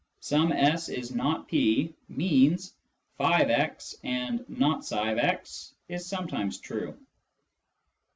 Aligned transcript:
"Some 0.19 0.51
S 0.51 0.89
is 0.89 1.13
not 1.13 1.47
P" 1.47 1.93
means 2.09 2.73
"'<f>x 3.19 3.93
and 4.03 4.43
not 4.49 4.79
^«' 4.79 5.63
is 5.89 6.05
sometimes 6.07 6.57
true." 6.57 6.97